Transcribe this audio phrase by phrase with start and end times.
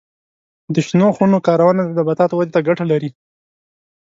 [0.73, 3.09] د شنو خونو کارونه د نباتاتو ودې ته ګټه لري.